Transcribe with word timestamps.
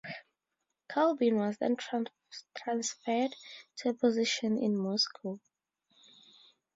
Kolbin 0.89 1.35
was 1.35 1.59
then 1.59 1.75
transferred 1.77 3.35
to 3.75 3.89
a 3.89 3.93
position 3.93 4.57
in 4.57 4.75
Moscow. 4.75 5.39